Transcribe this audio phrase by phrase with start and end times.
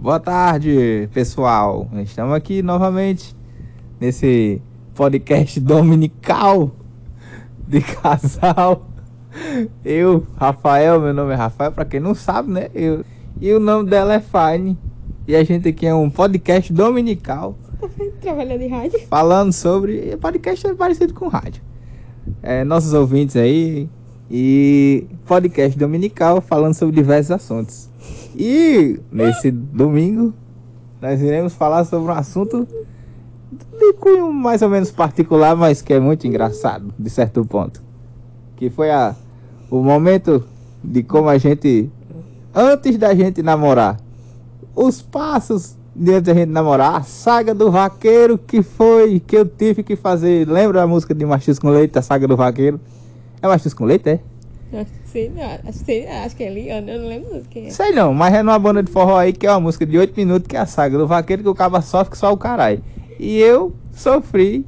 [0.00, 1.90] Boa tarde, pessoal.
[2.04, 3.34] Estamos aqui novamente
[3.98, 4.62] nesse
[4.94, 6.70] podcast dominical
[7.66, 8.86] de casal.
[9.84, 12.68] Eu, Rafael, meu nome é Rafael, para quem não sabe, né?
[12.72, 13.04] Eu,
[13.40, 14.78] e o nome dela é Fine.
[15.26, 17.58] E a gente aqui é um podcast dominical.
[18.22, 19.00] Trabalhando em rádio?
[19.08, 20.16] Falando sobre.
[20.18, 21.60] Podcast é parecido com rádio.
[22.40, 23.90] É, nossos ouvintes aí.
[24.30, 27.87] E podcast dominical falando sobre diversos assuntos.
[28.38, 30.32] E nesse domingo
[31.02, 32.68] nós iremos falar sobre um assunto
[33.50, 37.82] de cunho mais ou menos particular, mas que é muito engraçado, de certo ponto.
[38.54, 39.16] Que foi a,
[39.68, 40.44] o momento
[40.84, 41.90] de como a gente,
[42.54, 43.98] antes da gente namorar,
[44.74, 49.82] os passos de da gente namorar, a saga do vaqueiro que foi, que eu tive
[49.82, 50.48] que fazer.
[50.48, 52.80] Lembra a música de Machis com Leite, a saga do vaqueiro?
[53.42, 54.20] É Machis com Leite, é?
[55.12, 55.42] Sei, não.
[56.24, 57.70] Acho, que é Liana, eu não lembro quem é.
[57.70, 60.14] Sei não, mas é numa banda de forró aí que é uma música de 8
[60.16, 62.82] minutos, que é a saga do vaqueiro que o caba sofre que só o caralho.
[63.18, 64.66] E eu sofri,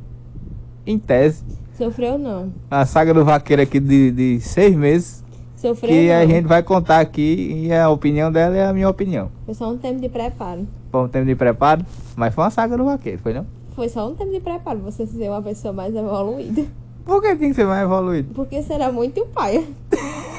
[0.86, 1.44] em tese,
[1.76, 2.52] Sofreu não.
[2.70, 5.22] a saga do vaqueiro aqui de, de seis meses,
[5.56, 6.14] Sofreu que não.
[6.14, 9.30] a gente vai contar aqui e a opinião dela é a minha opinião.
[9.44, 10.66] Foi só um tempo de preparo.
[10.90, 11.84] Foi um tempo de preparo,
[12.16, 13.46] mas foi uma saga do vaqueiro, foi não?
[13.74, 16.64] Foi só um tempo de preparo você ser uma pessoa mais evoluída.
[17.04, 18.34] Por que tem que ser mais evoluído?
[18.34, 19.64] Porque será muito paia.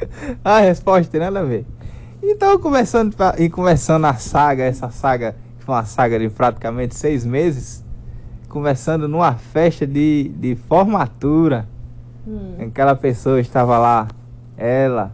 [0.44, 1.66] A resposta tem nada a ver.
[2.22, 6.94] Então, começando, pra- e começando a saga, essa saga, que foi uma saga de praticamente
[6.96, 7.84] seis meses,
[8.48, 11.68] começando numa festa de, de formatura.
[12.26, 12.56] Hum.
[12.58, 14.08] Aquela pessoa estava lá,
[14.56, 15.12] ela,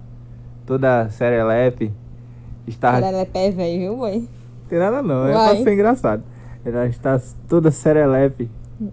[0.65, 1.93] toda serelepe,
[2.67, 3.05] estava.
[3.05, 4.29] Ela é pé velho, viu, mãe?
[4.69, 6.23] Tem nada não, é pra ser engraçado.
[6.65, 8.49] Ela está toda serelepe,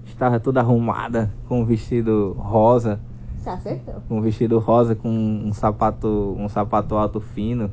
[0.06, 3.00] estava toda arrumada, com um vestido rosa,
[3.40, 3.96] Você acertou.
[4.10, 7.72] um vestido rosa com um sapato, um sapato alto fino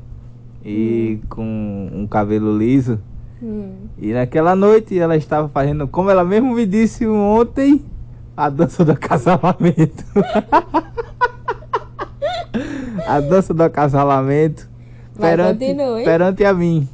[0.64, 2.98] e com um cabelo liso.
[3.42, 3.72] Hum.
[3.98, 7.84] E naquela noite ela estava fazendo, como ela mesmo me disse ontem,
[8.36, 10.04] a dança do acasalamento.
[13.06, 14.68] a dança do acasalamento
[15.14, 16.04] Vai, perante, continue.
[16.04, 16.88] perante a mim.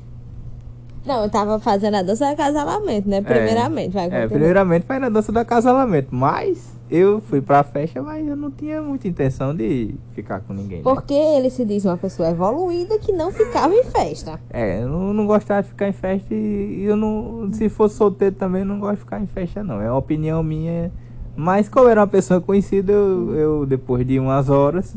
[1.04, 3.20] Não, eu tava fazendo a dança de casamento, né?
[3.20, 4.28] Primeiramente, vai É, continuar.
[4.28, 8.82] primeiramente foi na dança do acasalamento, mas eu fui pra festa, mas eu não tinha
[8.82, 10.78] muita intenção de ficar com ninguém.
[10.78, 10.82] né?
[10.84, 14.38] Porque ele se diz uma pessoa evoluída que não ficava em festa.
[14.50, 17.48] É, eu não, não gostava de ficar em festa e, eu não.
[17.52, 19.80] Se fosse solteiro também, eu não gosto de ficar em festa, não.
[19.80, 20.92] É uma opinião minha.
[21.34, 24.94] Mas como era uma pessoa conhecida, eu, eu, depois de umas horas,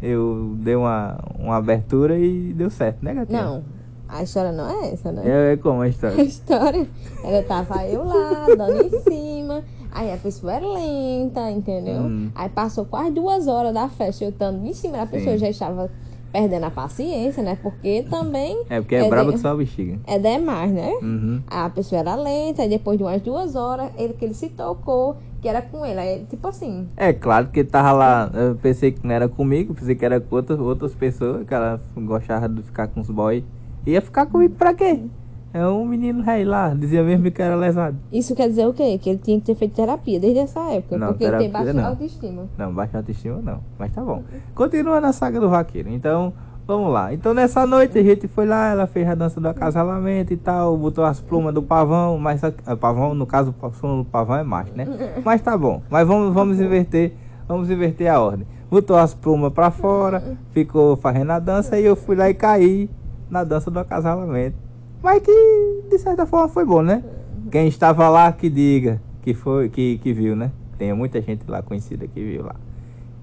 [0.00, 3.42] eu dei uma, uma abertura e deu certo, né, gatinha?
[3.44, 3.64] Não,
[4.08, 5.22] a história não é essa, né?
[5.26, 6.22] É, é como a A história.
[6.22, 6.86] história,
[7.22, 9.62] ela tava eu lá, dando em cima.
[9.90, 12.02] Aí a pessoa era lenta, entendeu?
[12.04, 12.30] Hum.
[12.34, 15.90] Aí passou quase duas horas da festa, eu estando em cima, a pessoa já estava
[16.30, 17.56] perdendo a paciência, né?
[17.56, 19.98] Porque também É porque é, É braba de- que só a bexiga.
[20.06, 20.90] é demais, né?
[21.02, 21.42] Uhum.
[21.46, 25.18] A pessoa era lenta, e depois de umas duas horas, ele que ele se tocou,
[25.40, 25.98] que era com ele.
[25.98, 29.74] Aí, tipo assim, É claro que ele tava lá, eu pensei que não era comigo,
[29.74, 33.44] pensei que era com outras, outras pessoas, que ela gostava de ficar com os boys.
[33.86, 35.08] Ia ficar comigo pra quê?
[35.52, 37.96] É um menino rei lá, dizia mesmo que era lesado.
[38.12, 38.98] isso quer dizer o quê?
[38.98, 40.98] Que ele tinha que ter feito terapia desde essa época.
[40.98, 41.86] Não, porque ele tem baixa não.
[41.86, 42.48] autoestima.
[42.58, 44.22] Não, baixa autoestima não, mas tá bom.
[44.54, 46.34] Continua na saga do vaqueiro, então
[46.66, 47.14] vamos lá.
[47.14, 50.76] Então nessa noite a gente foi lá, ela fez a dança do acasalamento e tal,
[50.76, 54.36] botou as plumas do pavão, mas a, a pavão, no caso, o pluma do pavão
[54.36, 54.86] é macho, né?
[55.24, 57.14] Mas tá bom, mas vamos, vamos inverter,
[57.48, 58.46] vamos inverter a ordem.
[58.70, 62.90] Botou as plumas pra fora, ficou fazendo a dança e eu fui lá e caí
[63.30, 64.67] na dança do acasalamento.
[65.02, 67.02] Mas que de certa forma foi bom, né?
[67.50, 70.50] Quem estava lá que diga que foi que, que viu, né?
[70.76, 72.56] Tem muita gente lá conhecida que viu lá.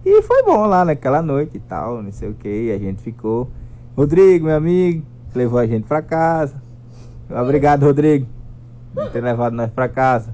[0.05, 3.49] E foi bom lá naquela noite e tal, não sei o que, a gente ficou.
[3.95, 5.03] Rodrigo, meu amigo,
[5.33, 6.61] levou a gente pra casa.
[7.29, 8.27] Obrigado, Rodrigo,
[8.93, 10.33] por ter levado nós pra casa.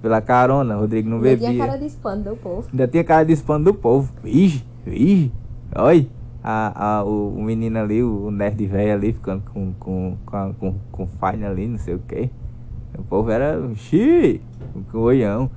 [0.00, 1.66] Pela carona, Rodrigo não Ele tinha bebia.
[1.66, 2.66] cara de espanto do povo.
[2.72, 4.12] Ainda tinha cara de espanto do povo.
[4.22, 5.30] Vige, vige.
[5.76, 6.06] Olha,
[6.42, 10.74] a, a, o, o menino ali, o nerd velho ali, ficando com, com, com, com,
[10.90, 12.30] com faina ali, não sei o que.
[12.98, 14.40] O povo era, xi,
[14.90, 15.50] com olhão.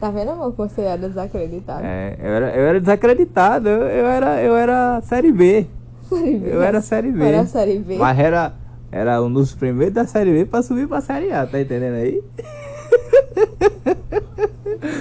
[0.00, 1.82] Tá vendo, amor, que você era desacreditado?
[1.84, 5.66] É, eu, era, eu era desacreditado, eu, eu, era, eu era série B.
[6.08, 6.50] Série B.
[6.50, 7.24] Eu era série B.
[7.24, 7.96] Era série B.
[7.96, 8.52] Mas era,
[8.90, 12.22] era um dos primeiros da série B pra subir pra série A, tá entendendo aí?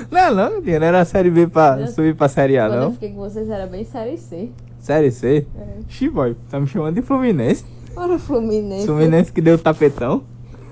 [0.10, 2.92] Não, não, não era série B pra Eu- subir pra série A, Quando eu não.
[2.94, 4.50] fiquei com vocês era bem série C.
[4.84, 5.48] Série C?
[5.58, 5.66] É.
[5.88, 7.64] Xi, boy, tá me chamando de Fluminense.
[7.96, 8.86] Ora, Fluminense.
[8.86, 10.24] Fluminense que deu tapetão.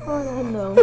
[0.06, 0.76] Ora, não.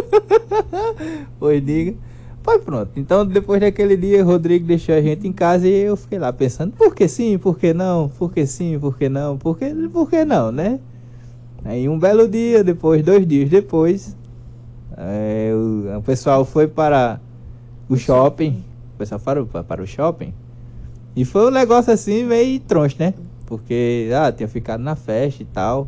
[1.39, 1.93] Pois diga.
[2.41, 2.89] Pois pronto.
[2.95, 6.71] Então, depois daquele dia, Rodrigo deixou a gente em casa e eu fiquei lá pensando,
[6.71, 8.09] por que sim, por que não?
[8.09, 9.37] Por que sim, por que não?
[9.37, 10.79] Por que, por que não, né?
[11.63, 14.17] Aí um belo dia depois, dois dias depois,
[14.97, 17.21] é, o, o pessoal foi para
[17.87, 18.63] o shopping.
[18.95, 20.33] O pessoal foi para, para o shopping.
[21.15, 23.13] E foi um negócio assim meio troncho, né?
[23.45, 25.87] Porque, ah, tinha ficado na festa e tal.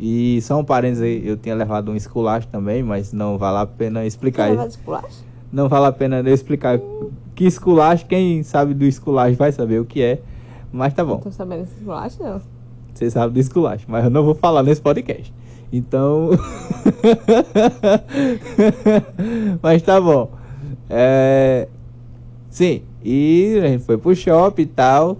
[0.00, 4.06] E só um parênteses eu tinha levado um esculacho também, mas não vale a pena
[4.06, 5.24] explicar Você esculacho?
[5.52, 6.78] Não vale a pena eu explicar
[7.34, 10.20] que esculacho, quem sabe do esculacho vai saber o que é.
[10.72, 12.40] Mas tá bom, Não tô sabendo desse esculacho, não.
[12.92, 15.32] você sabe do esculacho, mas eu não vou falar nesse podcast.
[15.72, 16.30] Então.
[19.62, 20.30] mas tá bom.
[20.88, 21.68] É...
[22.50, 25.16] Sim, e a gente foi pro shopping e tal.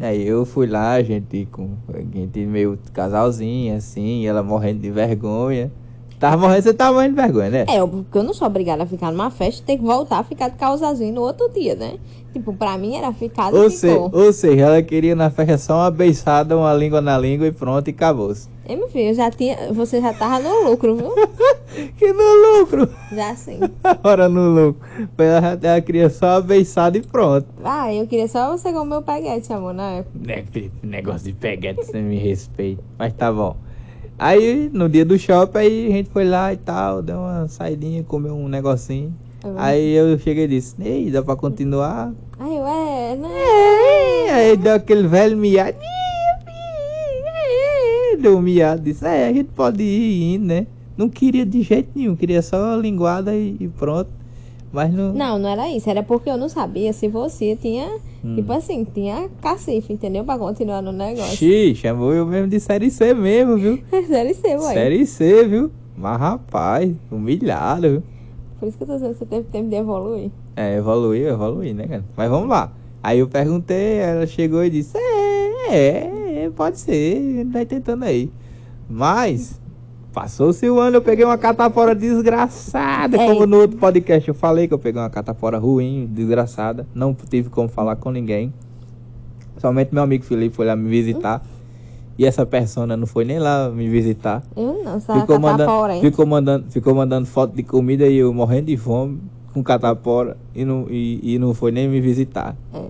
[0.00, 4.90] Aí eu fui lá, a gente com a gente meio casalzinho, assim, ela morrendo de
[4.90, 5.70] vergonha.
[6.18, 7.66] Tava morrendo, você tava morrendo de vergonha, né?
[7.68, 10.24] É, porque eu não sou obrigada a ficar numa festa e ter que voltar a
[10.24, 11.98] ficar de causazinho no outro dia, né?
[12.32, 15.90] Tipo, pra mim era ficar Ou, se, ou seja, ela queria na festa só uma
[15.90, 18.48] beiçada, uma língua na língua e pronto, e acabou-se.
[18.66, 21.12] Ei, meu filho, eu já tinha, você já tava no lucro, viu?
[21.96, 22.88] Que no lucro!
[23.10, 23.58] Já sim.
[23.82, 24.86] Agora no lucro.
[25.18, 27.48] Ela, ela queria só beiçada e pronto.
[27.64, 30.10] Ah, eu queria só você comer o peguete, amor, na época.
[30.14, 30.44] Ne-
[30.82, 32.82] Negócio de peguete, você me respeita.
[32.98, 33.56] Mas tá bom.
[34.18, 38.04] Aí, no dia do shopping, aí a gente foi lá e tal, deu uma saidinha,
[38.04, 39.12] comeu um negocinho.
[39.44, 39.54] Uhum.
[39.56, 42.12] Aí eu cheguei e disse, ei, dá pra continuar?
[42.38, 43.28] Aí eu, é, né?
[44.28, 45.76] É, aí deu aquele velho miado.
[48.24, 50.66] Deu um miado, disse, é, a gente pode ir indo, né?
[50.96, 54.10] Não queria de jeito nenhum, queria só linguada e, e pronto.
[54.72, 55.12] Mas não.
[55.12, 55.90] Não, não era isso.
[55.90, 57.86] Era porque eu não sabia se você tinha,
[58.24, 58.36] Hum.
[58.36, 60.24] tipo assim, tinha cacife, entendeu?
[60.24, 61.36] Pra continuar no negócio.
[61.36, 63.78] Xi, chamou eu mesmo de série C mesmo, viu?
[64.08, 64.72] Série C, ué.
[64.72, 65.70] Série C, viu?
[65.94, 68.02] Mas rapaz, humilhado, viu?
[68.58, 70.30] Por isso que eu tô dizendo que você teve tempo de evoluir.
[70.56, 72.04] É, evoluiu, evoluiu, né, cara?
[72.16, 72.72] Mas vamos lá.
[73.02, 78.30] Aí eu perguntei, ela chegou e disse: É, é, é, pode ser, vai tentando aí.
[78.88, 79.60] Mas,
[80.12, 83.16] passou-se o ano, eu peguei uma catapora desgraçada.
[83.16, 83.26] É.
[83.26, 86.86] Como no outro podcast eu falei que eu peguei uma catapora ruim, desgraçada.
[86.94, 88.52] Não tive como falar com ninguém.
[89.58, 91.42] Somente meu amigo Felipe foi lá me visitar.
[92.16, 94.42] E essa persona não foi nem lá me visitar.
[94.56, 98.76] Eu não, Ficou mandando, ficou, mandando, ficou mandando foto de comida e eu morrendo de
[98.76, 99.20] fome
[99.52, 102.56] com catapora e não, e, e não foi nem me visitar.
[102.72, 102.82] É.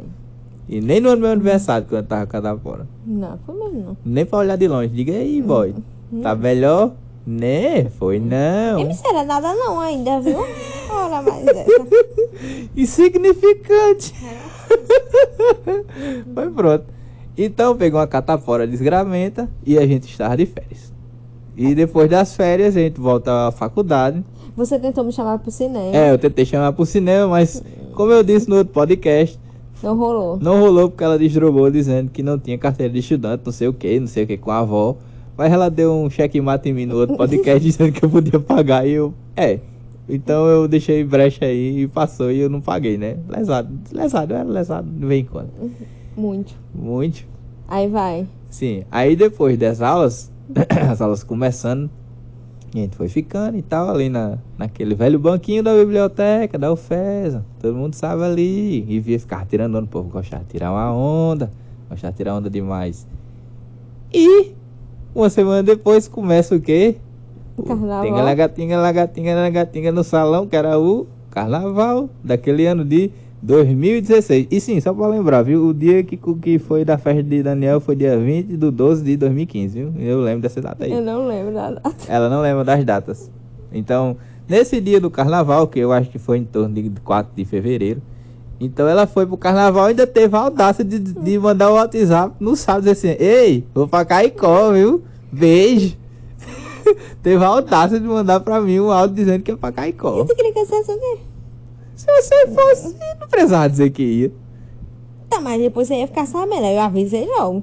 [0.69, 2.87] E nem no meu aniversário quando eu tava com catapora.
[3.07, 3.97] Não, foi mesmo não.
[4.05, 4.89] Nem pra olhar de longe.
[4.89, 5.75] Diga aí, boy.
[6.23, 6.93] Tá melhor?
[7.27, 7.87] Né?
[7.99, 8.77] Foi não.
[8.77, 10.39] Nem me será nada não ainda, viu?
[10.91, 11.71] Ora, mais essa.
[12.77, 14.15] Insignificante.
[16.35, 16.85] Foi pronto.
[17.37, 20.93] Então peguei uma catapora desgramenta e a gente estava de férias.
[21.57, 24.25] E depois das férias a gente volta à faculdade.
[24.57, 25.97] Você tentou me chamar pro cinema.
[25.97, 27.63] É, eu tentei chamar pro cinema, mas
[27.95, 29.39] como eu disse no outro podcast,
[29.85, 30.39] Não rolou.
[30.41, 33.73] não rolou porque ela desdrobou dizendo que não tinha carteira de estudante, não sei o
[33.73, 34.97] que, não sei o que com a avó.
[35.37, 38.87] Mas ela deu um cheque-mate em mim no outro podcast dizendo que eu podia pagar
[38.87, 39.13] e eu.
[39.37, 39.59] É.
[40.09, 43.17] Então eu deixei brecha aí e passou e eu não paguei, né?
[43.29, 43.69] Lesado.
[43.93, 45.51] Lesado, eu era lesado de vez em quando.
[46.17, 46.55] Muito.
[46.75, 47.27] Muito.
[47.69, 48.27] Aí vai.
[48.49, 48.85] Sim.
[48.91, 50.31] Aí depois das aulas,
[50.91, 51.91] as aulas começando,
[52.81, 57.45] a gente foi ficando e tal, ali na, naquele velho banquinho da biblioteca, da UFESA.
[57.61, 58.85] Todo mundo sabe ali.
[58.89, 61.53] E via ficar tirando onda, o povo gostava de tirar uma onda.
[61.89, 63.07] Gostava de tirar onda demais.
[64.13, 64.53] E
[65.15, 66.97] uma semana depois começa o quê?
[67.57, 68.05] O carnaval.
[68.05, 73.13] Tinga lagatinga, lagatinga, lagatinga no salão, que era o carnaval daquele ano de
[73.45, 74.47] 2016.
[74.51, 75.67] E sim, só pra lembrar, viu?
[75.67, 79.17] O dia que, que foi da festa de Daniel foi dia 20 de 12 de
[79.19, 79.93] 2015, viu?
[79.99, 80.93] Eu lembro dessa data aí.
[80.93, 81.83] Eu não lembro nada.
[82.09, 83.31] Ela não lembra das datas.
[83.71, 84.17] Então,
[84.49, 88.01] nesse dia do carnaval, que eu acho que foi em torno de 4 de fevereiro,
[88.59, 92.37] então ela foi pro carnaval e ainda teve a audácia de, de mandar o WhatsApp
[92.41, 95.03] no sábado dizer assim: Ei, vou pra Caicó, viu?
[95.31, 95.97] Beijo.
[97.21, 100.25] teve a audácia de mandar pra mim um áudio dizendo que ia pra Caicó.
[100.25, 101.34] Você queria que eu o quê?
[101.97, 104.33] Se você fosse, não precisava dizer que ia.
[105.29, 106.67] Tá, mas depois você ia ficar sabendo.
[106.67, 107.63] Eu avisei logo.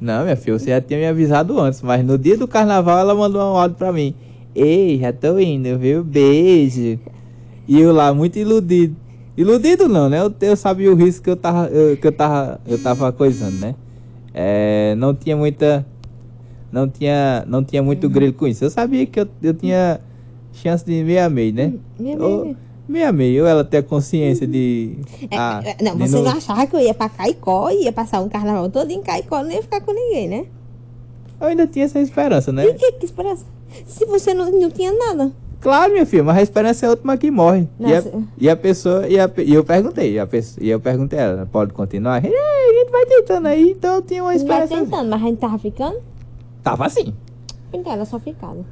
[0.00, 3.14] Não, minha filha, você já tinha me avisado antes, mas no dia do carnaval ela
[3.14, 4.14] mandou um áudio pra mim.
[4.54, 6.02] Ei, já tô indo, viu?
[6.04, 6.98] Beijo.
[7.68, 8.96] E eu lá, muito iludido.
[9.36, 10.20] Iludido não, né?
[10.20, 13.58] Eu, eu sabia o risco que eu tava, eu, que eu tava, eu tava coisando,
[13.58, 13.74] né?
[14.32, 15.86] É, não tinha muita,
[16.72, 18.64] não tinha, não tinha muito grilo com isso.
[18.64, 20.00] Eu sabia que eu, eu tinha
[20.52, 21.72] chance de meia meio, né?
[21.98, 22.56] Meia Ou- meio.
[22.88, 24.98] Meia meio, ela ter a consciência de...
[25.30, 27.92] É, ah, é, não, de você não achava que eu ia pra Caicó e ia
[27.92, 30.46] passar um carnaval todo em Caicó, não ia ficar com ninguém, né?
[31.40, 32.66] Eu ainda tinha essa esperança, né?
[32.66, 33.44] E que, que esperança?
[33.86, 35.32] Se você não, não tinha nada.
[35.60, 37.68] Claro, minha filha, mas a esperança é a última que morre.
[37.80, 38.02] E a,
[38.38, 41.22] e a pessoa, e, a e eu perguntei, e, a pessoa, e eu perguntei a
[41.22, 42.24] ela, pode continuar?
[42.24, 44.76] Ei, a gente vai tentando aí, então eu tinha uma Vai esperança.
[44.76, 45.96] tentando, mas a gente tava ficando.
[46.62, 47.12] Tava assim.
[47.72, 48.64] Então ela só ficava.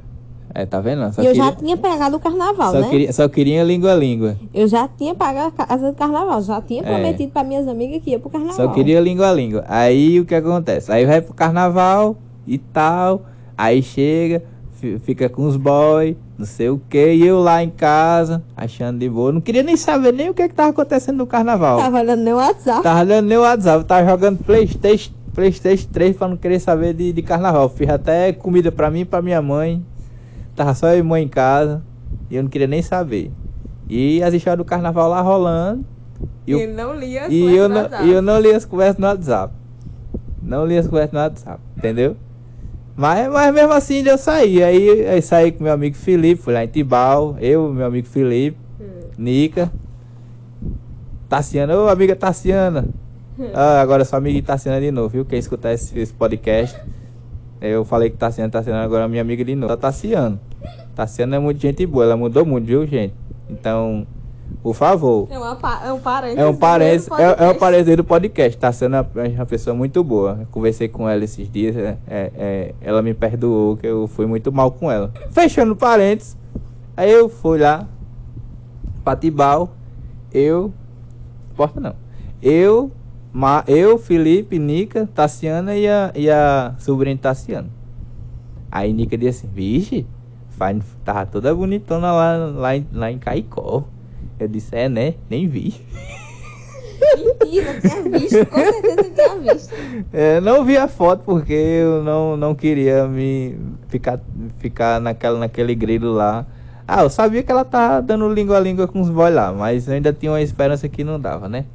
[0.57, 1.01] É, tá vendo?
[1.13, 2.87] Só eu queria, já tinha pegado o carnaval, só né?
[2.89, 4.37] queria, só queria língua a língua.
[4.53, 6.41] Eu já tinha pago a casa do carnaval.
[6.41, 6.85] Já tinha É.
[6.85, 8.55] prometido para minhas amigas que ia pro carnaval.
[8.55, 9.65] Só queria língua a língua.
[9.67, 10.89] Aí o que acontece?
[10.89, 12.15] Aí vai pro carnaval
[12.47, 13.23] e tal.
[13.57, 14.43] Aí chega,
[14.75, 17.05] fi- fica com os boys, não sei o que.
[17.15, 19.33] E eu lá em casa, achando de boa.
[19.33, 21.79] Não queria nem saber nem o que, que tava acontecendo no carnaval.
[21.79, 22.81] Tava olhando no WhatsApp.
[22.81, 27.11] Tava olhando nem o WhatsApp, tava jogando Playstation, Playstation 3 pra não querer saber de,
[27.11, 27.67] de carnaval.
[27.67, 29.83] Fiz até comida pra mim e pra minha mãe.
[30.55, 31.83] Tava só eu e mãe em casa.
[32.29, 33.31] E eu não queria nem saber.
[33.89, 35.85] E as histórias do carnaval lá rolando.
[36.47, 39.53] E eu, não lia e eu, não, e eu não li as conversas no WhatsApp.
[40.41, 42.15] Não li as conversas no WhatsApp, entendeu?
[42.95, 44.63] Mas, mas mesmo assim eu saí.
[44.63, 47.35] Aí, aí saí com meu amigo Felipe, fui lá em Tibau.
[47.39, 48.57] Eu, meu amigo Felipe,
[49.17, 49.71] Nica.
[51.27, 52.87] Tassiana, ô amiga Tassiana.
[53.53, 55.25] Ah, agora sua amiga Tassiana de novo, viu?
[55.25, 56.79] Quem escutar esse, esse podcast.
[57.61, 59.67] Eu falei que Tassiana, Tassiana, agora é minha amiga de novo.
[59.67, 60.39] Tá Tassiana.
[60.93, 63.13] Tassiana é muito gente boa, ela mudou muito, viu, gente?
[63.49, 64.05] Então,
[64.61, 65.27] por favor.
[65.29, 66.39] É, uma, é um parente.
[66.39, 68.57] É um parente, é, é um parente do podcast.
[68.57, 70.37] Tá sendo uma, uma pessoa muito boa.
[70.41, 71.75] Eu conversei com ela esses dias.
[71.75, 75.11] é, é, é, ela me perdoou que eu fui muito mal com ela.
[75.31, 76.37] Fechando parentes.
[76.95, 77.87] Aí eu fui lá.
[79.03, 79.69] Patibal.
[80.33, 80.73] Eu.
[81.55, 81.95] Porta não.
[82.41, 82.91] Eu,
[83.35, 87.69] Ma, eu, Felipe, Nica, Tassiana e a, e a sobrinha de Tassiana.
[88.71, 90.07] Aí Nica disse assim, vixe,
[90.47, 93.83] faz- tava toda bonitona lá, lá, em, lá em Caicó.
[94.39, 95.15] Eu disse, é né?
[95.29, 95.75] Nem vi.
[97.17, 98.45] Mentira, eu tinha visto.
[98.45, 99.75] Com certeza eu tinha visto.
[100.13, 103.57] É, não vi a foto porque eu não, não queria me
[103.89, 104.21] ficar,
[104.57, 106.45] ficar naquela, naquele grilo lá.
[106.87, 109.87] Ah, eu sabia que ela tava dando língua a língua com os boys lá, mas
[109.89, 111.65] eu ainda tinha uma esperança que não dava, né?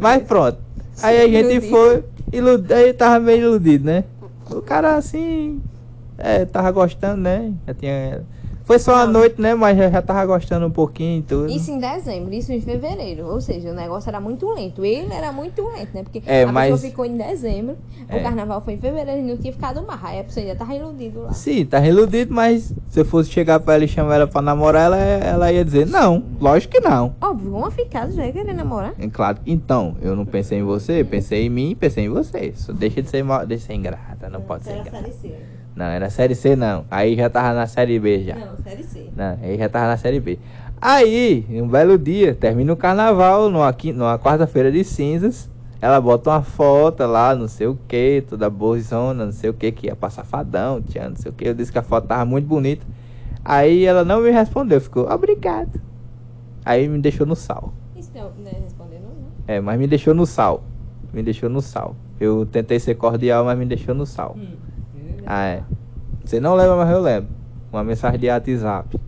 [0.00, 0.58] Mas pronto.
[1.02, 1.66] Aí a gente Iludido.
[1.68, 4.04] foi, iludido, aí tava meio iludido, né?
[4.50, 5.62] O cara assim,
[6.18, 7.52] é, tava gostando, né?
[7.66, 8.22] Já tinha.
[8.64, 9.54] Foi só uma noite, né?
[9.54, 11.50] Mas já, já tava gostando um pouquinho e tudo.
[11.50, 13.26] Isso em dezembro, isso em fevereiro.
[13.26, 14.84] Ou seja, o negócio era muito lento.
[14.84, 16.02] Ele era muito lento, né?
[16.04, 17.76] Porque É, a mas- pessoa ficou em dezembro,
[18.08, 18.16] É.
[18.18, 20.02] o carnaval foi em fevereiro e não tinha ficado mais.
[20.04, 21.32] Aí a pessoa ainda tava iludido lá.
[21.32, 24.84] Sim, tá iludido, mas se eu fosse chegar pra ela e chamar ela pra namorar,
[24.86, 27.14] ela, ela ia dizer, não, lógico que não.
[27.20, 28.92] Óbvio, uma ficada já ia querer namorar.
[28.98, 32.52] É claro, então, eu não pensei em você, pensei em mim, pensei em você.
[32.54, 35.10] Só deixa de ser mal, deixa de ser ingrata, não pode ser ingrata.
[35.10, 35.34] C.
[35.74, 36.84] Não, era série C não.
[36.90, 38.36] Aí já tava na série B já.
[38.36, 39.10] Não, série C.
[39.16, 40.38] Não, aí já tava na série B.
[40.80, 45.48] Aí, um belo dia, termina o carnaval, numa, numa quarta-feira de cinzas.
[45.80, 49.72] Ela bota uma foto lá, não sei o que, toda boizona, não sei o que,
[49.72, 51.48] que ia pra safadão, tinha não sei o que.
[51.48, 52.86] Eu disse que a foto tava muito bonita.
[53.44, 55.80] Aí ela não me respondeu, ficou, obrigado.
[56.64, 57.72] Aí me deixou no sal.
[57.96, 59.28] Isso não não é responder, não, né?
[59.48, 60.62] É, mas me deixou no sal.
[61.12, 61.96] Me deixou no sal.
[62.20, 64.36] Eu tentei ser cordial, mas me deixou no sal.
[65.26, 65.62] Ah, é.
[66.24, 67.30] Você não lembra, mas eu lembro.
[67.72, 68.98] Uma mensagem de WhatsApp.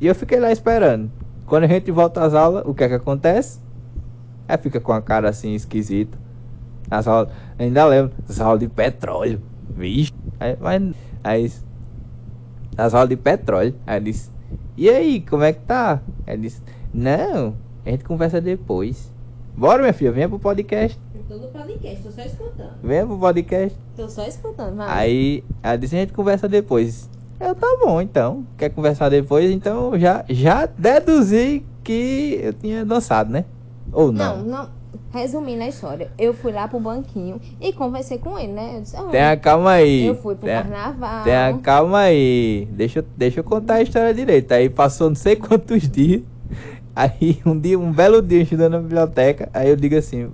[0.00, 1.10] E eu fiquei lá esperando.
[1.46, 3.60] Quando a gente volta às aulas, o que é que acontece?
[4.48, 6.18] Aí fica com a cara assim esquisita.
[6.90, 9.40] As aulas, ainda lembro, as aulas de petróleo.
[9.76, 10.12] Vixe.
[10.40, 11.52] Aí, mas, aí,
[12.76, 13.74] as aulas de petróleo.
[13.86, 14.30] Aí eu disse,
[14.76, 16.00] e aí, como é que tá?
[16.26, 16.60] Aí disse,
[16.92, 17.54] não,
[17.84, 19.12] a gente conversa depois.
[19.56, 20.98] Bora, minha filha, venha pro podcast.
[21.28, 22.72] Tô no podcast, tô só escutando.
[22.82, 23.78] Venha pro podcast.
[23.96, 24.88] Tô só escutando, vai.
[24.90, 27.08] Aí ela disse, a gente conversa depois.
[27.40, 28.44] Eu, tá bom, então.
[28.58, 29.50] Quer conversar depois?
[29.50, 33.44] Então já, já deduzi que eu tinha dançado, né?
[33.92, 34.38] Ou não?
[34.38, 34.82] Não, não.
[35.10, 38.76] Resumindo a história, eu fui lá pro banquinho e conversei com ele, né?
[38.76, 40.06] Eu disse, "Ó, Tenha calma aí.
[40.06, 41.24] eu fui pro Tenha- carnaval.
[41.24, 42.66] Tenha calma aí.
[42.72, 44.52] Deixa, eu- deixa eu contar a história direito.
[44.52, 46.22] Aí passou não sei quantos dias.
[46.94, 49.48] Aí um dia, um belo dia estudando na biblioteca.
[49.52, 50.32] Aí eu digo assim, o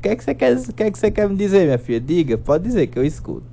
[0.00, 2.00] que é que você quer, o que é que você quer me dizer, minha filha?
[2.00, 3.46] Diga, pode dizer que eu escuto.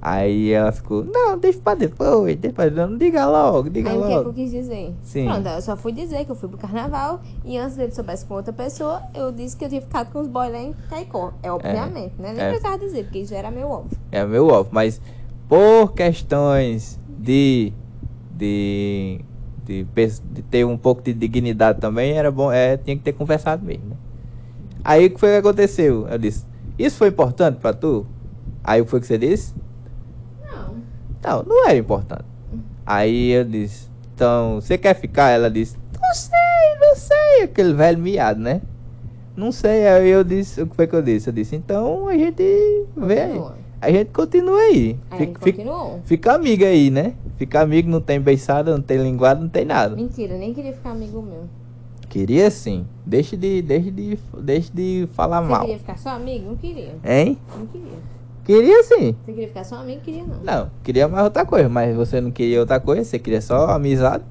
[0.00, 2.90] Aí ela ficou, não, deixa pra depois, deixa pra depois.
[2.90, 4.34] Não, diga logo, diga Aí o que, é que eu logo.
[4.34, 4.94] quis dizer?
[5.02, 5.24] Sim.
[5.26, 8.34] Pronto, eu só fui dizer que eu fui pro carnaval e antes dele soubesse com
[8.34, 11.32] outra pessoa, eu disse que eu tinha ficado com os boys lá em Caicó.
[11.42, 12.32] É obviamente, né?
[12.32, 12.48] Nem é.
[12.48, 13.98] precisava dizer, porque isso era meu óbvio.
[14.10, 15.00] É meu óbvio, mas
[15.48, 17.74] por questões de,
[18.30, 19.24] de,
[19.56, 23.12] de, pes- de ter um pouco de dignidade também, era bom, é, tinha que ter
[23.14, 23.98] conversado mesmo, né?
[24.84, 26.08] Aí o que foi que aconteceu?
[26.08, 26.44] Eu disse,
[26.78, 28.06] isso foi importante pra tu?
[28.64, 29.54] Aí o que foi que você disse?
[30.52, 30.76] Não.
[31.24, 32.24] Não, não era importante.
[32.84, 35.30] Aí eu disse, então, você quer ficar?
[35.30, 38.60] Ela disse, não sei, não sei, aquele velho miado, né?
[39.36, 41.28] Não sei, aí eu disse, o que foi que eu disse?
[41.28, 42.42] Eu disse, então a gente
[42.96, 43.42] vê aí.
[43.80, 44.98] A gente continua aí.
[45.10, 45.62] Aí Fica, fica,
[46.04, 47.14] fica amigo aí, né?
[47.36, 49.96] Fica amigo, não tem beiçada, não tem linguada, não tem nada.
[49.96, 51.48] Mentira, nem queria ficar amigo meu.
[52.12, 52.86] Queria sim.
[53.06, 55.60] Deixe de, deixe de, deixe de falar Você mal.
[55.62, 56.44] queria ficar só amigo?
[56.50, 56.94] Não queria.
[57.02, 57.38] Hein?
[57.58, 57.92] Não queria.
[58.44, 59.16] Queria sim.
[59.24, 60.02] Você queria ficar só amigo?
[60.02, 60.36] Queria não.
[60.44, 64.24] Não, queria mais outra coisa, mas você não queria outra coisa, você queria só amizade,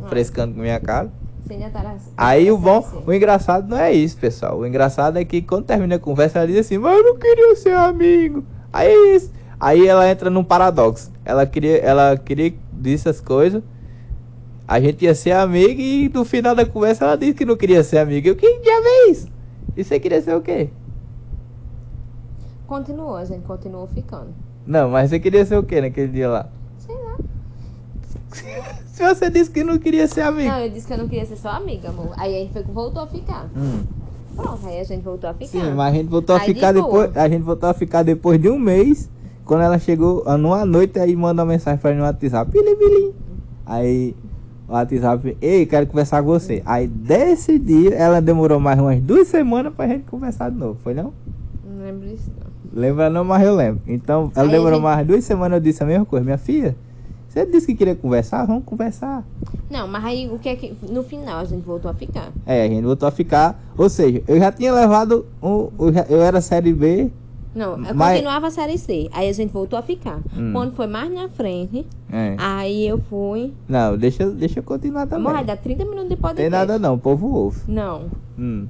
[0.00, 0.06] Ah.
[0.06, 1.10] frescando com minha cara.
[1.44, 4.58] Você ainda tá Aí o bom, o engraçado não é isso, pessoal.
[4.60, 7.56] O engraçado é que quando termina a conversa, ela diz assim, mas eu não queria
[7.56, 8.44] ser amigo.
[8.72, 9.32] Aí é isso.
[9.58, 11.10] Aí ela entra num paradoxo.
[11.24, 13.60] Ela queria, ela queria dizer essas coisas.
[14.66, 17.84] A gente ia ser amigo e no final da conversa ela disse que não queria
[17.84, 18.28] ser amiga.
[18.28, 19.28] Eu, que diabo é isso?
[19.76, 20.68] E você queria ser o quê?
[22.66, 24.28] Continuou, a gente continuou ficando.
[24.66, 26.48] Não, mas você queria ser o quê naquele dia lá?
[26.78, 27.16] Sei lá.
[28.86, 30.48] Se você disse que não queria ser amigo.
[30.48, 32.14] Não, eu disse que eu não queria ser só amiga, amor.
[32.16, 33.50] Aí a gente foi, voltou a ficar.
[33.56, 33.82] Hum.
[34.34, 35.46] Pronto, aí a gente voltou a ficar.
[35.46, 36.84] Sim, mas a gente voltou a Aí de ficar boa.
[37.06, 37.16] depois.
[37.16, 39.10] A gente voltou a ficar depois de um mês.
[39.44, 42.50] Quando ela chegou numa noite, aí manda uma mensagem pra mim no WhatsApp.
[42.50, 43.14] Pili, pili.
[43.66, 44.16] Aí
[44.66, 46.62] WhatsApp, ei, quero conversar com você.
[46.64, 50.94] Aí desse dia ela demorou mais umas duas semanas pra gente conversar de novo, foi
[50.94, 51.12] não?
[51.62, 52.80] Não lembro disso, não.
[52.82, 53.80] Lembra não, mas eu lembro.
[53.86, 56.76] Então ela Aí demorou gente- mais duas semanas, eu disse a mesma coisa, minha filha.
[57.28, 58.46] Você disse que queria conversar?
[58.46, 59.24] Vamos conversar.
[59.70, 60.76] Não, mas aí o que é que.
[60.90, 62.32] No final a gente voltou a ficar.
[62.46, 63.60] É, a gente voltou a ficar.
[63.76, 65.26] Ou seja, eu já tinha levado.
[65.42, 67.10] Um, eu, já- eu era série B.
[67.54, 69.08] Não, eu Mas- continuava a série C.
[69.12, 70.18] Aí a gente voltou a ficar.
[70.36, 70.52] Hum.
[70.52, 72.34] Quando foi mais na frente, É.
[72.38, 73.52] aí eu fui.
[73.68, 75.32] Não, deixa, deixa eu continuar também.
[75.32, 76.36] Vai dar 30 minutos de podcast.
[76.42, 77.58] Tem nada não, o povo ouve.
[77.68, 78.10] Não.
[78.38, 78.66] Hum.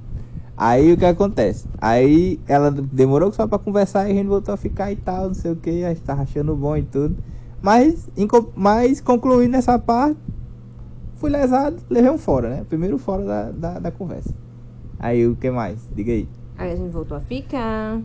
[0.57, 1.67] Aí o que acontece?
[1.81, 5.35] Aí ela demorou só pra conversar e a gente voltou a ficar e tal, não
[5.35, 7.17] sei o que, a gente tava achando bom e tudo.
[7.63, 10.21] Mas, em co- mas concluindo essa parte,
[11.17, 12.65] fui lesado, levei um fora, né?
[12.69, 14.33] Primeiro fora da, da, da conversa.
[14.99, 15.79] Aí o que mais?
[15.97, 16.29] Diga aí.
[16.59, 17.99] Aí a gente voltou a ficar.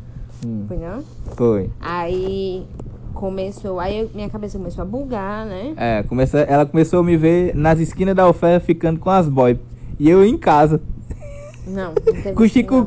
[0.44, 1.04] Hum, Foi não?
[1.36, 1.70] foi.
[1.80, 2.66] Aí
[3.14, 3.80] começou.
[3.80, 5.74] Aí eu- minha cabeça começou a bugar, né?
[5.78, 9.60] É, começa, ela começou a me ver nas esquinas da oferta ficando com as boy.
[10.00, 10.82] E eu em casa,
[11.68, 12.86] Não, não teve com isso, não.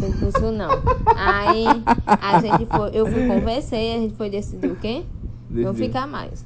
[0.00, 0.70] Teve isso não.
[1.16, 1.66] Aí
[2.22, 2.90] a gente foi.
[2.94, 5.04] Eu fui conversei, a gente foi decidir o quê?
[5.50, 5.86] Não Decidiu.
[5.86, 6.44] ficar mais.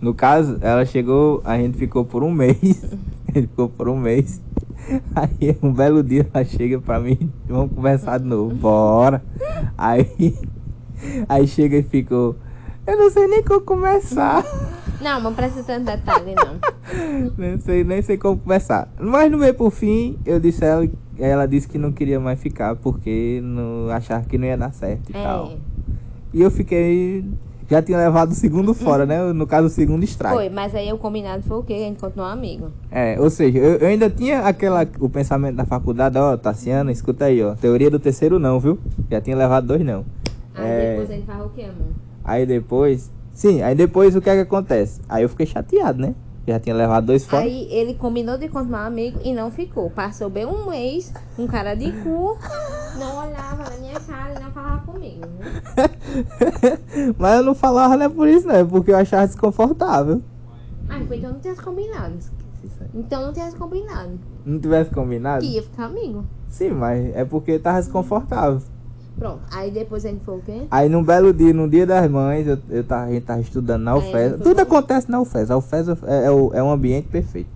[0.00, 2.84] No caso, ela chegou, a gente ficou por um mês.
[3.28, 4.40] a gente ficou por um mês.
[5.14, 9.22] Aí um belo dia ela chega pra mim, vamos conversar de novo, bora.
[9.76, 10.36] Aí,
[11.28, 12.36] aí chega e ficou,
[12.86, 14.44] eu não sei nem como começar.
[15.00, 16.58] Não, não precisa tanto detalhe, não.
[17.38, 18.92] nem sei, nem sei como começar.
[19.00, 22.40] Mas no meio por fim, eu disse a ela, ela disse que não queria mais
[22.40, 25.46] ficar, porque não achava que não ia dar certo e tal.
[25.46, 25.58] É.
[26.34, 27.24] E eu fiquei.
[27.70, 29.32] Já tinha levado o segundo fora, né?
[29.32, 30.34] No caso, o segundo strike.
[30.34, 31.74] Foi, mas aí o combinado foi o quê?
[31.74, 32.72] A gente continuou amigo.
[32.90, 37.26] É, ou seja, eu, eu ainda tinha aquela, o pensamento da faculdade, ó, Tassiana, escuta
[37.26, 37.54] aí, ó.
[37.54, 38.76] Teoria do terceiro não, viu?
[39.08, 40.04] Já tinha levado dois não.
[40.52, 40.90] Aí É.
[40.90, 41.92] depois gente faz o quê, amor?
[42.24, 43.10] Aí depois.
[43.32, 45.00] Sim, aí depois o que é que acontece?
[45.08, 46.14] Aí eu fiquei chateado, né?
[46.48, 47.44] Já tinha levado dois fora.
[47.44, 49.90] Aí ele combinou de continuar amigo e não ficou.
[49.90, 52.36] Passou bem um mês, um cara de cu,
[52.98, 54.39] não olhava na minha cara
[54.92, 55.20] comigo.
[57.18, 58.54] Mas eu não falava, não é por isso, não.
[58.54, 60.22] É porque eu achava desconfortável.
[60.88, 62.18] Ah, então não tivesse combinado.
[62.94, 64.20] Então não tivesse combinado.
[64.44, 65.44] Não tivesse combinado?
[65.44, 66.24] Que ia ficar amigo.
[66.48, 68.60] Sim, mas é porque tava desconfortável.
[69.18, 69.42] Pronto.
[69.52, 70.66] Aí depois a gente foi o quê?
[70.70, 73.82] Aí num belo dia, no dia das mães, eu, eu tava, a gente tava estudando
[73.82, 74.38] na UFES.
[74.42, 75.50] Tudo acontece na UFES.
[75.50, 77.50] A UFES é, é, o- é um ambiente perfeito.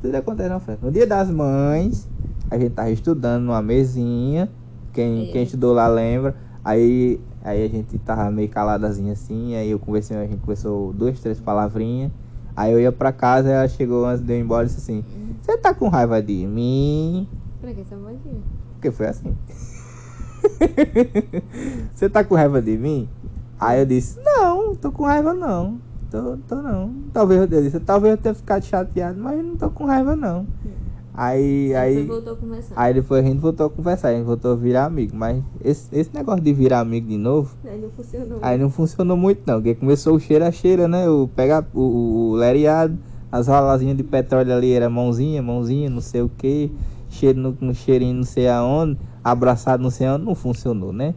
[0.00, 0.78] Tudo acontece na UFES.
[0.80, 2.06] No dia das mães,
[2.50, 4.48] a gente tava estudando numa mesinha.
[4.92, 5.32] Quem, Aí.
[5.32, 6.36] quem estudou lá lembra.
[6.66, 9.54] Aí, aí a gente tava meio caladazinha assim.
[9.54, 12.10] Aí eu conversei, a gente conversou duas, três palavrinhas.
[12.56, 15.04] Aí eu ia pra casa, ela chegou antes de eu ir embora e disse assim:
[15.40, 17.28] Você tá com raiva de mim?
[17.60, 18.42] Pra que essa vozinha?
[18.74, 19.36] Porque foi assim.
[21.94, 23.08] Você tá com raiva de mim?
[23.60, 25.80] Aí eu disse, não, tô com raiva não.
[26.10, 26.96] Tô, tô não.
[27.12, 30.48] Talvez eu disse, talvez eu tenha ficado chateado, mas não tô com raiva não.
[31.16, 32.74] Aí, Aí aí, voltou a conversar.
[32.76, 35.16] aí depois a gente voltou a conversar, a gente voltou a virar amigo.
[35.16, 38.38] Mas esse, esse negócio de virar amigo de novo, Aí não funcionou.
[38.42, 39.54] aí não funcionou muito não.
[39.54, 41.08] Porque começou o cheiro a cheira, né?
[41.08, 42.98] O pegar o, o, o lereado,
[43.32, 46.70] as rolazinhas de petróleo ali era mãozinha, mãozinha, não sei o que.
[47.08, 51.14] Cheiro no, no cheirinho não sei aonde, abraçado não sei aonde, não funcionou, né?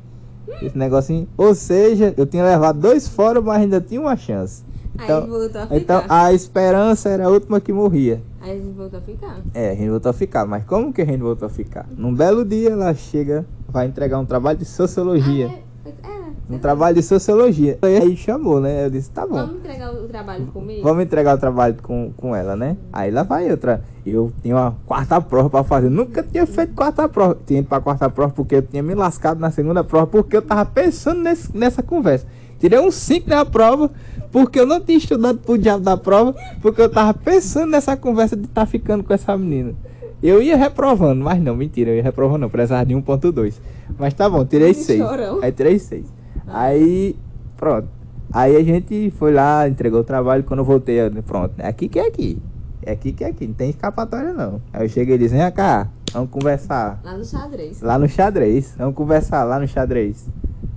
[0.62, 1.28] Esse negocinho.
[1.38, 4.64] Ou seja, eu tinha levado dois fora, mas ainda tinha uma chance.
[5.00, 5.76] Aí Então, voltou a ficar.
[5.78, 8.22] então a esperança era a última que morria.
[8.42, 9.38] Aí a gente voltou a ficar.
[9.54, 10.46] É, a gente voltou a ficar.
[10.46, 11.86] Mas como que a gente voltou a ficar?
[11.98, 15.48] Num belo dia ela chega, vai entregar um trabalho de sociologia.
[15.50, 17.78] Ah, é, é, Um trabalho de sociologia.
[17.82, 18.86] Aí chamou, né?
[18.86, 19.36] Eu disse, tá bom.
[19.36, 20.82] Vamos entregar o trabalho comigo?
[20.84, 22.76] Vamos entregar o trabalho com, com ela, né?
[22.92, 23.84] Aí lá vai outra.
[24.06, 25.90] Eu tinha uma quarta prova pra fazer.
[25.90, 27.38] Nunca tinha feito quarta prova.
[27.46, 30.08] Tinha ido pra quarta prova porque eu tinha me lascado na segunda prova.
[30.08, 32.26] Porque eu tava pensando nesse, nessa conversa.
[32.60, 33.92] Tirei um 5 na prova.
[34.32, 36.36] Porque eu não tinha estudado pro diabo da prova.
[36.62, 39.74] Porque eu tava pensando nessa conversa de estar ficando com essa menina.
[40.22, 43.54] Eu ia reprovando, mas não, mentira, eu ia reprovando não, precisava de 1.2.
[43.98, 45.00] Mas tá bom, tirei Ai, 6.
[45.00, 45.40] chorão.
[45.42, 46.06] Aí tirei 6.
[46.46, 47.16] Aí,
[47.56, 47.88] pronto.
[48.32, 50.44] Aí a gente foi lá, entregou o trabalho.
[50.44, 52.38] Quando eu voltei, eu, pronto, é aqui que é aqui.
[52.86, 54.62] É aqui que é aqui, não tem escapatória não.
[54.74, 57.00] Aí eu cheguei e disse, vem cá, vamos conversar.
[57.04, 57.82] Lá no xadrez.
[57.82, 60.28] Lá no xadrez, vamos conversar lá no xadrez.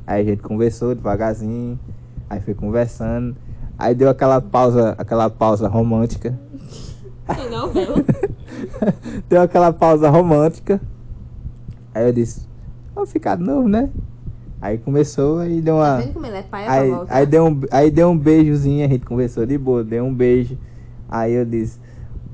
[0.07, 1.79] Aí a gente conversou devagarzinho,
[2.29, 3.37] aí foi conversando.
[3.79, 6.39] Aí deu aquela pausa, aquela pausa romântica.
[7.35, 7.87] Quem não viu?
[9.29, 10.81] deu aquela pausa romântica.
[11.95, 12.49] Aí eu disse,
[12.95, 13.91] vamos ficar de novo, né?
[14.61, 16.03] Aí começou, aí deu Tá uma.
[16.03, 17.17] vendo como ele é pai Aí, pra voltar?
[17.17, 20.59] aí, deu um, aí deu um beijozinho, a gente conversou de boa, deu um beijo.
[21.09, 21.81] Aí eu disse,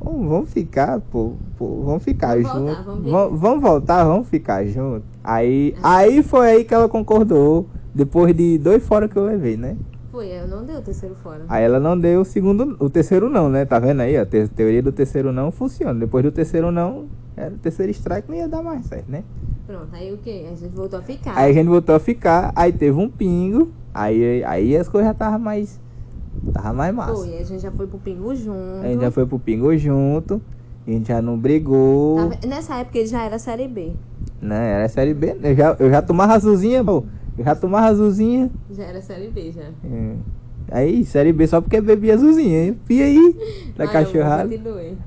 [0.01, 2.85] "Vamos- vamos ficar, pô, pô, vamos ficar Vamos voltar, junto.
[2.85, 3.11] vamos ver.
[3.13, 5.07] Vamos, vamos voltar, vamos ficar junto.
[5.31, 9.79] Aí, aí foi aí que ela concordou, depois de dois fora que eu levei, né?
[10.11, 11.45] Foi, eu não dei o terceiro fora.
[11.49, 13.65] Aí ela não deu o segundo, o terceiro não, né?
[13.67, 14.17] Tá vendo aí?
[14.17, 15.95] A te- teoria do terceiro não funciona.
[16.01, 19.25] Depois do terceiro não, era o terceiro strike, não ia dar mais certo, né?
[19.67, 20.47] Pronto, aí o que?
[20.47, 21.37] A gente voltou a ficar.
[21.37, 25.15] Aí a gente voltou a ficar, aí teve um pingo, aí, aí as coisas já
[25.15, 25.81] tava mais.
[26.53, 27.13] Tava mais massa.
[27.15, 28.85] Foi, a gente já foi pro Pingo junto.
[28.85, 30.43] A gente já foi pro pingo junto,
[30.87, 33.97] a gente já não brigou, Tava- Nessa época ele já era série B.
[34.41, 34.73] né?
[34.73, 37.05] Era série B, eu já, eu já tomava azulzinha, pô.
[37.37, 38.51] Eu já tomava azulzinha.
[38.71, 39.63] Já era série B já.
[39.63, 40.17] é.
[40.71, 42.79] Aí, série B só porque bebia azulzinha, hein?
[42.91, 43.37] E aí,
[43.77, 44.51] da Ai, cachorrada.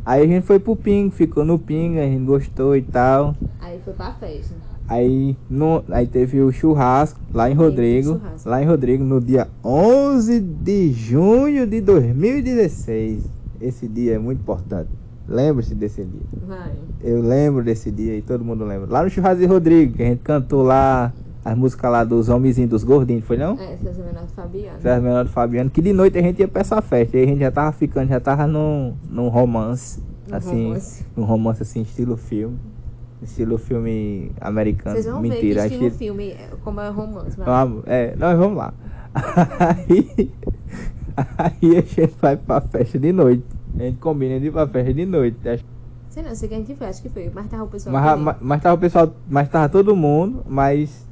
[0.03, 3.35] Aí a gente foi pro pingo, ficou no pingo, a gente gostou e tal.
[3.59, 4.55] Aí foi pra festa.
[4.87, 8.19] Aí, no, aí teve o churrasco lá em Rodrigo.
[8.43, 13.23] Lá em Rodrigo, no dia 11 de junho de 2016.
[13.61, 14.89] Esse dia é muito importante.
[15.31, 16.21] Lembre-se desse dia.
[16.45, 16.71] Vai.
[17.01, 18.87] Eu lembro desse dia e todo mundo lembra.
[18.91, 21.11] Lá no churrasco de Rodrigo, que a gente cantou lá
[21.43, 23.53] as músicas lá dos homenzinhos, dos gordinhos, foi não?
[23.59, 24.79] É, César Menor do Fabiano.
[24.79, 27.17] Festa menor do Fabiano, que de noite a gente ia pra essa festa.
[27.17, 29.99] E a gente já tava ficando, já tava num, num romance.
[30.31, 31.05] Um assim, romance.
[31.17, 32.57] um romance assim, estilo filme.
[33.23, 34.95] Estilo filme americano.
[34.95, 37.37] Vocês vão Mentira, ver que estilo que- filme, é, como é romance.
[37.37, 37.45] vai.
[37.45, 38.73] Vamos, é, nós vamos lá.
[39.59, 40.31] Aí,
[41.37, 43.43] aí a gente vai pra festa de noite.
[43.77, 45.47] A gente combina de ir pra festa de noite.
[45.47, 45.65] Acho-
[46.09, 47.31] Sei não, sei que foi, acho que foi.
[47.33, 47.93] Mas tava o pessoal.
[47.93, 48.25] Mas, também.
[48.25, 51.07] mas, mas tava o pessoal, mas tava todo mundo, mas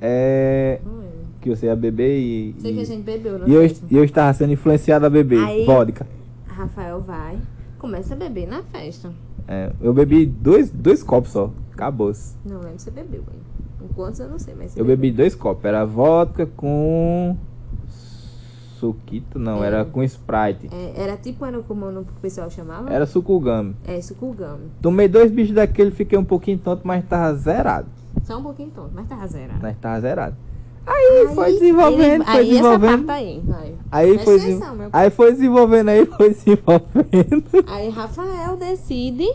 [0.00, 0.78] é.
[0.84, 1.12] Não lembro.
[1.40, 2.54] Que você ia beber e.
[2.58, 5.42] Sei que a gente bebeu, não e eu, e eu estava sendo influenciado a beber
[5.42, 6.06] Aí- vodka.
[6.46, 7.38] Rafael vai,
[7.78, 9.10] começa a beber na festa.
[9.48, 11.50] É, eu bebi dois, dois copos só.
[11.72, 12.36] Acabou-se.
[12.44, 13.40] Não lembro se você bebeu, hein?
[13.80, 15.64] Com quantos eu não sei, mas você Eu bebi dois copos.
[15.64, 17.36] Era vodka com.
[18.82, 19.68] Suquito, não, É.
[19.68, 20.68] era com Sprite.
[20.72, 22.92] É, era tipo, era como o pessoal chamava?
[22.92, 23.76] Era sucugame.
[23.86, 24.72] É, sucugame.
[24.82, 27.86] Tomei dois bichos daquele, fiquei um pouquinho tonto, mas tava zerado.
[28.24, 29.60] Só um pouquinho tonto, mas tava zerado.
[29.62, 30.36] Mas tava zerado.
[30.84, 32.94] Aí, foi desenvolvendo, ele- foi aí desenvolvendo.
[32.94, 33.74] essa parte aí, vai.
[33.92, 37.44] Aí Presta foi, atenção, meu aí foi desenvolvendo, aí foi desenvolvendo.
[37.68, 39.26] Aí Rafael decide,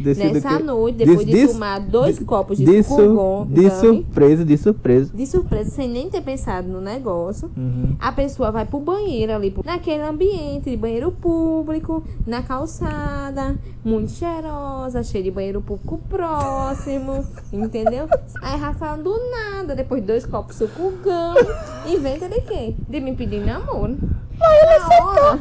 [0.00, 4.56] Decido nessa noite, depois de, de- tomar dois de- copos de, de, de surpresa, de
[4.56, 5.10] surpresa.
[5.12, 7.96] de surpresa, sem nem ter pensado no negócio, Uhum.
[7.98, 15.02] a pessoa vai pro banheiro ali, naquele ambiente de banheiro público, na calçada, muito cheirosa,
[15.02, 18.08] cheio de banheiro público próximo, entendeu?
[18.40, 21.48] Aí Rafael, do nada, depois de dois copos de sucugame,
[21.86, 22.76] inventa de quê?
[22.88, 23.98] De me pedir namoro.
[24.40, 25.40] Na hora,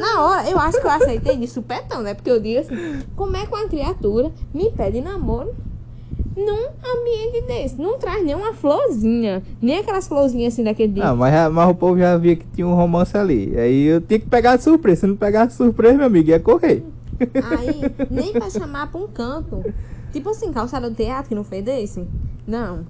[0.00, 2.14] na hora, eu acho que eu aceitei de supetão, né?
[2.14, 5.52] Porque eu digo assim, como é que uma criatura me pede namoro
[6.36, 7.80] num ambiente desse?
[7.80, 11.04] Não traz nem uma florzinha, nem aquelas florzinhas assim daquele dia.
[11.04, 13.56] Não, mas, mas o povo já via que tinha um romance ali.
[13.56, 15.02] Aí eu tinha que pegar de surpresa.
[15.02, 16.84] Se não pegar de surpresa, meu amigo, ia correr.
[17.20, 19.62] Aí, nem pra chamar pra um canto.
[20.12, 22.04] Tipo assim, calçada do teatro que não fez desse?
[22.44, 22.84] Não.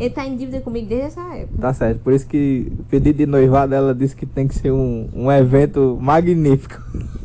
[0.00, 1.60] Ele tá em dívida comigo desde essa época.
[1.60, 1.98] Tá certo.
[2.00, 5.30] Por isso que o pedido de noivado ela disse que tem que ser um, um
[5.30, 6.80] evento magnífico.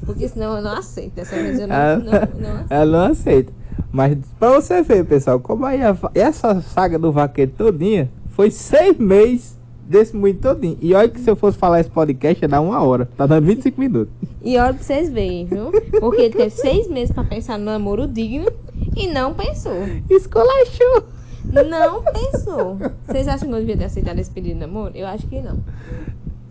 [0.05, 1.13] Porque senão eu não aceito.
[1.13, 2.67] Dessa vez eu não, Ela, não, não aceito.
[2.69, 3.53] ela não aceita.
[3.93, 8.97] Mas pra você ver, pessoal, como aí a essa saga do vaqueiro todinha foi seis
[8.97, 9.57] meses
[9.87, 10.77] desse muito todinho.
[10.81, 13.07] E olha que se eu fosse falar esse podcast ia dar uma hora.
[13.17, 14.13] Tá dando 25 minutos.
[14.43, 15.71] E olha pra vocês verem, viu?
[16.01, 18.51] Porque ele teve seis meses pra pensar no namoro digno
[18.97, 19.71] e não pensou.
[20.09, 21.14] Escolachou.
[21.51, 22.77] Não pensou.
[23.07, 24.91] Vocês acham que eu devia ter aceitado esse pedido de namoro?
[24.95, 25.57] Eu acho que não.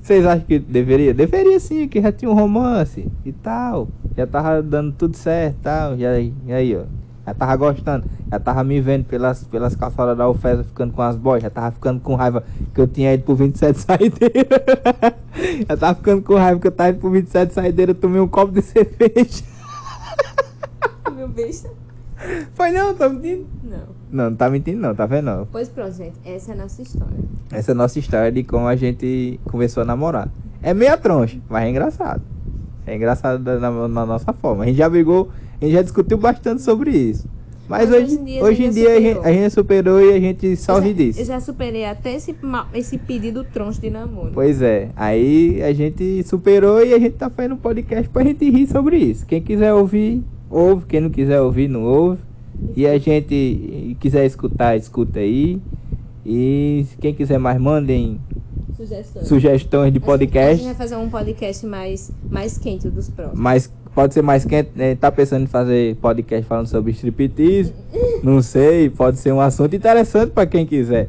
[0.03, 1.15] Vocês acham que deveria?
[1.15, 3.89] Deveria sim, que já tinha um romance e tal.
[4.17, 5.99] Já tava dando tudo certo e tal.
[5.99, 6.85] Já, e aí, ó.
[7.27, 8.07] Já tava gostando.
[8.31, 11.43] Já tava me vendo pelas, pelas calçadas da UFES ficando com as boys.
[11.43, 14.61] Já tava ficando com raiva que eu tinha ido pro 27 saideira.
[15.69, 17.93] já tava ficando com raiva que eu tava indo pro 27 saideira.
[17.93, 19.43] Eu tomei um copo de cerveja.
[21.17, 21.71] Meu besta?
[22.53, 23.47] Foi não, tá mentindo?
[23.63, 24.04] Não.
[24.15, 25.49] Não, não tá mentindo não, tá vendo não.
[25.51, 26.15] Pois pronto, gente.
[26.25, 27.17] Essa é a nossa história.
[27.51, 30.29] Essa é a nossa história de como a gente começou a namorar.
[30.63, 32.23] É meia troncha, mas é engraçado.
[32.87, 34.63] É engraçado na, na nossa forma.
[34.63, 37.27] A gente já brigou, a gente já discutiu bastante sobre isso.
[37.69, 40.93] Mas, hoje, hoje em dia a gente, a gente superou e a gente só ri
[40.93, 41.21] disso.
[41.21, 42.37] Eu já superei até esse,
[42.75, 44.31] esse pedido troncho de namoro.
[44.33, 48.49] Pois é, aí a gente superou e a gente tá fazendo um podcast pra gente
[48.49, 49.27] rir sobre isso.
[49.27, 50.85] Quem quiser ouvir, ouve.
[50.87, 52.21] Quem não quiser ouvir, não ouve.
[52.77, 55.61] E a gente quiser escutar, escuta aí.
[56.27, 58.19] E quem quiser mais, mandem
[58.77, 59.29] Sugestões.
[59.29, 60.65] sugestões de A gente podcast.
[60.65, 63.39] vai fazer um podcast mais, mais quente dos próximos.
[63.39, 64.95] Mas pode ser mais quente, né?
[64.97, 67.73] Tá pensando em fazer podcast falando sobre striptease?
[68.23, 71.09] Não sei, pode ser um assunto interessante para quem quiser.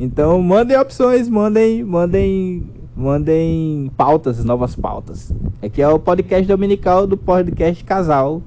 [0.00, 2.62] Então mandem opções, mandem, mandem,
[2.96, 5.30] mandem pautas, novas pautas.
[5.60, 8.40] Aqui é o podcast dominical do podcast Casal,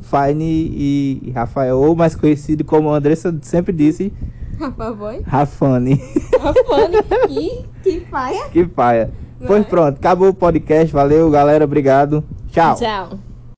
[0.00, 4.12] Fine e Rafael, ou mais conhecido como a Andressa sempre disse,
[4.58, 5.22] Rafa Boy?
[5.24, 5.94] Rafane.
[6.40, 6.96] Rafane.
[7.28, 8.48] Ih, que paia.
[8.50, 9.10] que paia.
[9.46, 10.92] Pois pronto, acabou o podcast.
[10.92, 11.64] Valeu, galera.
[11.64, 12.24] Obrigado.
[12.50, 12.74] Tchau.
[12.74, 13.27] Tchau.